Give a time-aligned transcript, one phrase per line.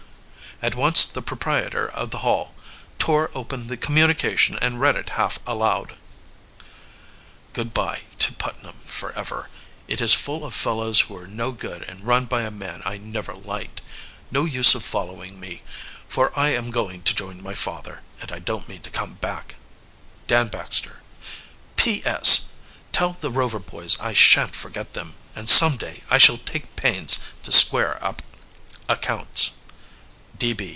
[0.63, 2.53] At once the proprietor of the Hall
[2.99, 5.95] tore open the communication and read it half aloud:
[7.53, 9.49] "Good by to Putnam Hall forever.
[9.87, 12.97] It is full of fellows who are no good and run by a man I
[12.97, 13.81] never liked.
[14.29, 15.63] No use of following me,
[16.07, 19.55] for I am going to join my father, and I don't mean to come back.
[20.27, 21.01] "DAN BAXTER
[21.75, 22.03] "P.
[22.05, 22.49] S.
[22.91, 27.17] Tell the Rover boys I shan't forget them, and some day I shall take pains
[27.41, 27.99] to square
[28.87, 29.53] accounts.